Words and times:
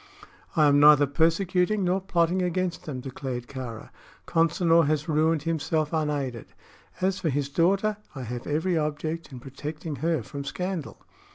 "I 0.55 0.65
am 0.65 0.79
neither 0.79 1.05
persecuting 1.05 1.83
nor 1.83 2.01
plotting 2.01 2.41
against 2.41 2.85
them," 2.85 3.01
declared 3.01 3.45
Kāra. 3.47 3.91
"Consinor 4.25 4.87
has 4.87 5.07
ruined 5.07 5.43
himself 5.43 5.93
unaided. 5.93 6.47
As 7.01 7.19
for 7.19 7.29
his 7.29 7.49
daughter, 7.49 7.97
I 8.15 8.23
have 8.23 8.47
every 8.47 8.75
object 8.75 9.31
in 9.31 9.39
protecting 9.39 9.97
her 9.97 10.23
from 10.23 10.43
scandal." 10.43 11.05